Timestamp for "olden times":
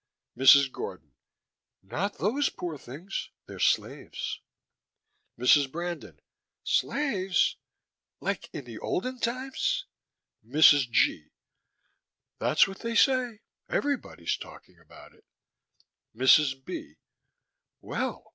8.79-9.85